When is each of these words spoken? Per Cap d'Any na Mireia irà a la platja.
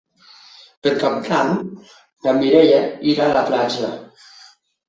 Per 0.87 0.93
Cap 1.03 1.19
d'Any 1.27 1.51
na 2.27 2.33
Mireia 2.39 2.81
irà 3.15 3.29
a 3.29 3.37
la 3.39 3.45
platja. 3.51 3.93